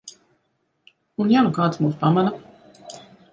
[1.25, 2.35] Un ja nu kāds mūs pamana?